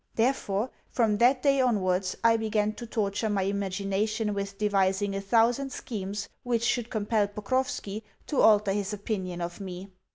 [0.15, 5.71] Therefore, from that day onwards I began to torture my imagination with devising a thousand
[5.71, 9.91] schemes which should compel Pokrovski to alter his opinion of me.